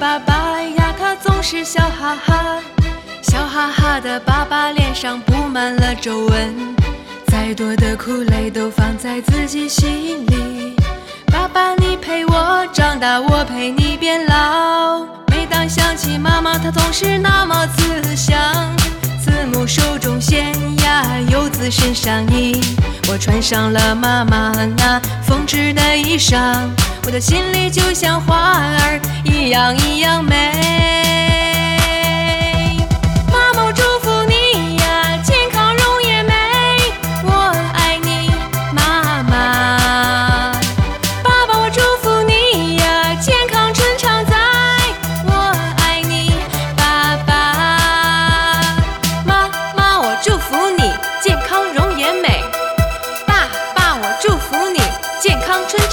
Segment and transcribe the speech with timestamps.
[0.00, 2.58] 爸爸呀，他总是笑哈哈，
[3.22, 6.74] 笑哈哈的爸爸脸上布满了皱纹，
[7.28, 10.76] 再多的苦累都放在自己心里。
[11.26, 15.06] 爸爸，你陪我长大，我陪你变老。
[15.28, 18.36] 每当想起妈妈，她总是那么慈祥。
[19.22, 20.52] 慈母手中线，
[21.64, 22.60] 子身上衣。
[23.08, 26.68] 我穿上了妈妈那缝制的衣裳，
[27.06, 31.03] 我的心里就像花儿一样一样美。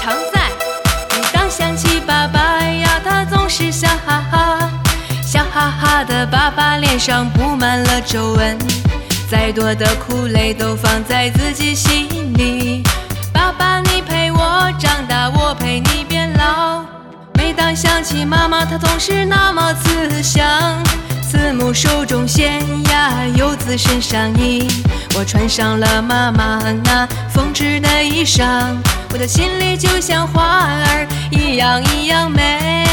[0.01, 0.49] 常在。
[1.11, 4.71] 每当想起爸爸呀，他总是笑哈哈，
[5.23, 8.57] 笑哈哈的爸爸脸上布满了皱纹，
[9.29, 12.81] 再多的苦累都放在自己心里。
[13.31, 16.83] 爸爸，你陪我长大，我陪你变老。
[17.35, 20.43] 每当想起妈妈，她总是那么慈祥。
[21.29, 24.67] 慈母手中线呀，游子身上衣。
[25.15, 28.75] 我穿上了妈妈那缝制的衣裳，
[29.13, 32.90] 我的心里就像花儿一样一样美。